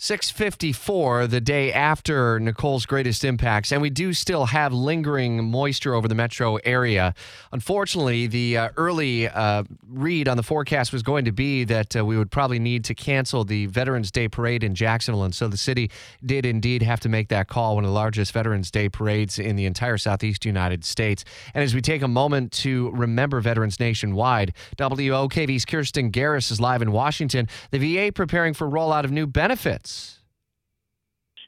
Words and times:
654 0.00 1.26
the 1.26 1.40
day 1.40 1.72
after 1.72 2.38
Nicole's 2.38 2.86
greatest 2.86 3.24
impacts, 3.24 3.72
and 3.72 3.82
we 3.82 3.90
do 3.90 4.12
still 4.12 4.46
have 4.46 4.72
lingering 4.72 5.50
moisture 5.50 5.92
over 5.92 6.06
the 6.06 6.14
metro 6.14 6.54
area. 6.58 7.12
Unfortunately, 7.50 8.28
the 8.28 8.56
uh, 8.56 8.68
early 8.76 9.26
uh, 9.26 9.64
read 9.88 10.28
on 10.28 10.36
the 10.36 10.44
forecast 10.44 10.92
was 10.92 11.02
going 11.02 11.24
to 11.24 11.32
be 11.32 11.64
that 11.64 11.96
uh, 11.96 12.04
we 12.04 12.16
would 12.16 12.30
probably 12.30 12.60
need 12.60 12.84
to 12.84 12.94
cancel 12.94 13.42
the 13.42 13.66
Veterans 13.66 14.12
Day 14.12 14.28
parade 14.28 14.62
in 14.62 14.76
Jacksonville, 14.76 15.24
and 15.24 15.34
so 15.34 15.48
the 15.48 15.56
city 15.56 15.90
did 16.24 16.46
indeed 16.46 16.80
have 16.82 17.00
to 17.00 17.08
make 17.08 17.26
that 17.30 17.48
call, 17.48 17.74
one 17.74 17.82
of 17.82 17.90
the 17.90 17.94
largest 17.94 18.30
Veterans 18.30 18.70
Day 18.70 18.88
parades 18.88 19.40
in 19.40 19.56
the 19.56 19.66
entire 19.66 19.98
Southeast 19.98 20.44
United 20.44 20.84
States. 20.84 21.24
And 21.54 21.64
as 21.64 21.74
we 21.74 21.80
take 21.80 22.02
a 22.02 22.08
moment 22.08 22.52
to 22.52 22.90
remember 22.90 23.40
veterans 23.40 23.80
nationwide, 23.80 24.54
WOKV's 24.76 25.64
Kirsten 25.64 26.12
Garris 26.12 26.52
is 26.52 26.60
live 26.60 26.82
in 26.82 26.92
Washington. 26.92 27.48
The 27.72 27.78
VA 27.78 28.12
preparing 28.12 28.54
for 28.54 28.70
rollout 28.70 29.02
of 29.02 29.10
new 29.10 29.26
benefits. 29.26 29.87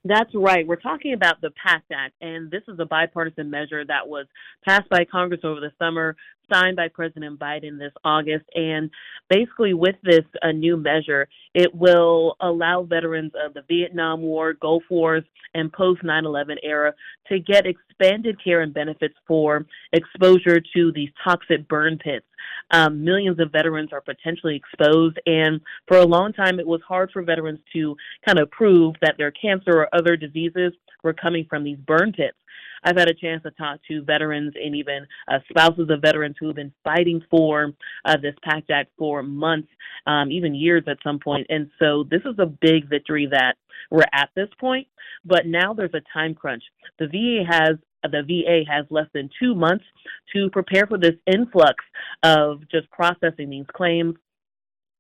That's 0.04 0.30
right. 0.34 0.66
We're 0.66 0.76
talking 0.76 1.12
about 1.12 1.42
the 1.42 1.50
PACT 1.50 1.92
Act, 1.92 2.14
and 2.22 2.50
this 2.50 2.62
is 2.68 2.78
a 2.80 2.86
bipartisan 2.86 3.50
measure 3.50 3.84
that 3.84 4.08
was 4.08 4.26
passed 4.64 4.88
by 4.88 5.04
Congress 5.04 5.40
over 5.44 5.60
the 5.60 5.72
summer, 5.78 6.16
signed 6.50 6.76
by 6.76 6.88
President 6.88 7.38
Biden 7.38 7.78
this 7.78 7.92
August. 8.02 8.46
And 8.54 8.90
basically, 9.28 9.74
with 9.74 9.96
this 10.02 10.24
a 10.40 10.54
new 10.54 10.78
measure, 10.78 11.28
it 11.54 11.74
will 11.74 12.36
allow 12.40 12.82
veterans 12.82 13.32
of 13.44 13.52
the 13.52 13.62
Vietnam 13.68 14.22
War, 14.22 14.54
Gulf 14.54 14.84
Wars, 14.88 15.24
and 15.52 15.70
post 15.70 16.02
9 16.02 16.25
11 16.25 16.56
era 16.62 16.94
to 17.28 17.38
get 17.38 17.66
expanded 17.66 18.42
care 18.42 18.62
and 18.62 18.72
benefits 18.72 19.14
for 19.27 19.66
exposure 19.92 20.62
to 20.75 20.92
these 20.92 21.10
toxic 21.22 21.69
burn 21.69 21.98
pits. 21.98 22.25
Um, 22.70 23.04
millions 23.04 23.38
of 23.40 23.52
veterans 23.52 23.90
are 23.92 24.00
potentially 24.00 24.56
exposed, 24.56 25.18
and 25.26 25.60
for 25.86 25.98
a 25.98 26.06
long 26.06 26.32
time, 26.32 26.60
it 26.60 26.66
was 26.66 26.80
hard 26.86 27.10
for 27.12 27.22
veterans 27.22 27.60
to 27.72 27.96
kind 28.26 28.38
of 28.38 28.50
prove 28.50 28.94
that 29.00 29.16
their 29.18 29.30
cancer 29.30 29.72
or 29.72 29.94
other 29.94 30.16
diseases 30.16 30.72
were 31.02 31.12
coming 31.12 31.46
from 31.48 31.64
these 31.64 31.78
burn 31.78 32.12
pits. 32.12 32.36
I've 32.82 32.96
had 32.96 33.08
a 33.08 33.14
chance 33.14 33.42
to 33.42 33.50
talk 33.52 33.80
to 33.88 34.02
veterans 34.02 34.54
and 34.62 34.74
even 34.74 35.06
uh, 35.28 35.38
spouses 35.50 35.91
of 35.91 36.00
veterans 36.00 36.36
who 36.38 36.46
have 36.46 36.56
been 36.56 36.72
fighting 36.82 37.22
for 37.30 37.72
uh, 38.04 38.16
this 38.16 38.34
PACT 38.42 38.70
Act 38.70 38.91
for 38.98 39.22
months, 39.22 39.68
um, 40.06 40.30
even 40.30 40.54
years 40.54 40.84
at 40.86 40.98
some 41.04 41.18
point. 41.18 41.46
And 41.50 41.70
so 41.78 42.04
this 42.10 42.22
is 42.24 42.38
a 42.38 42.46
big 42.46 42.88
victory 42.88 43.28
that 43.30 43.56
we're 43.91 44.04
at 44.12 44.30
this 44.34 44.48
point. 44.58 44.86
But 45.24 45.46
now 45.46 45.74
there's 45.74 45.94
a 45.94 46.02
time 46.12 46.34
crunch. 46.34 46.62
The 46.98 47.06
VA 47.06 47.44
has 47.48 47.76
the 48.03 48.23
VA 48.23 48.70
has 48.70 48.87
less 48.91 49.06
than 49.12 49.31
two 49.41 49.55
months 49.55 49.84
to 50.33 50.51
prepare 50.51 50.87
for 50.87 50.98
this 50.98 51.15
influx 51.27 51.84
of 52.23 52.61
just 52.70 52.91
processing 52.91 53.51
these 53.51 53.67
claims. 53.73 54.15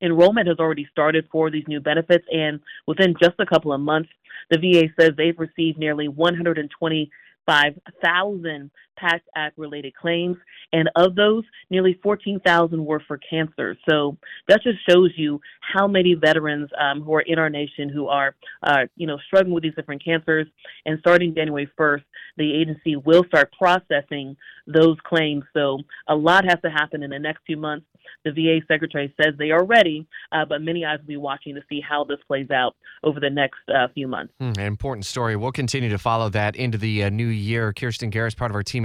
Enrollment 0.02 0.48
has 0.48 0.58
already 0.58 0.86
started 0.90 1.28
for 1.30 1.50
these 1.50 1.64
new 1.68 1.80
benefits, 1.80 2.24
and 2.30 2.60
within 2.86 3.14
just 3.20 3.34
a 3.38 3.46
couple 3.46 3.72
of 3.72 3.80
months, 3.80 4.08
the 4.50 4.58
VA 4.58 4.88
says 4.98 5.12
they've 5.16 5.38
received 5.38 5.78
nearly 5.78 6.08
120 6.08 7.10
5,000 7.46 8.70
PACT 9.00 9.28
Act 9.34 9.58
related 9.58 9.94
claims, 9.94 10.36
and 10.72 10.88
of 10.96 11.14
those, 11.14 11.44
nearly 11.70 11.98
14,000 12.02 12.84
were 12.84 13.02
for 13.06 13.18
cancer. 13.18 13.76
So 13.88 14.16
that 14.48 14.62
just 14.62 14.78
shows 14.88 15.10
you 15.16 15.40
how 15.60 15.86
many 15.86 16.14
veterans 16.14 16.70
um, 16.80 17.02
who 17.02 17.14
are 17.14 17.20
in 17.20 17.38
our 17.38 17.50
nation 17.50 17.88
who 17.88 18.08
are, 18.08 18.34
uh, 18.62 18.86
you 18.96 19.06
know, 19.06 19.18
struggling 19.26 19.54
with 19.54 19.62
these 19.62 19.74
different 19.74 20.04
cancers. 20.04 20.46
And 20.86 20.98
starting 21.00 21.34
January 21.34 21.70
1st, 21.78 22.02
the 22.36 22.54
agency 22.54 22.96
will 22.96 23.24
start 23.24 23.52
processing 23.58 24.36
those 24.66 24.96
claims. 25.04 25.44
So 25.54 25.78
a 26.08 26.14
lot 26.14 26.44
has 26.44 26.60
to 26.62 26.70
happen 26.70 27.02
in 27.02 27.10
the 27.10 27.18
next 27.18 27.42
few 27.46 27.56
months. 27.56 27.86
The 28.24 28.32
VA 28.32 28.64
secretary 28.68 29.14
says 29.20 29.34
they 29.38 29.50
are 29.50 29.64
ready, 29.64 30.06
uh, 30.32 30.44
but 30.44 30.60
many 30.60 30.84
eyes 30.84 30.98
will 31.00 31.06
be 31.06 31.16
watching 31.16 31.54
to 31.54 31.62
see 31.68 31.80
how 31.80 32.04
this 32.04 32.18
plays 32.26 32.50
out 32.50 32.76
over 33.02 33.20
the 33.20 33.30
next 33.30 33.60
uh, 33.68 33.88
few 33.94 34.08
months. 34.08 34.32
Mm, 34.40 34.58
an 34.58 34.64
important 34.64 35.06
story. 35.06 35.36
We'll 35.36 35.52
continue 35.52 35.88
to 35.90 35.98
follow 35.98 36.28
that 36.30 36.56
into 36.56 36.76
the 36.76 37.04
uh, 37.04 37.10
new 37.10 37.26
year. 37.26 37.72
Kirsten 37.72 38.10
Garris, 38.10 38.36
part 38.36 38.50
of 38.50 38.54
our 38.54 38.62
team 38.62 38.84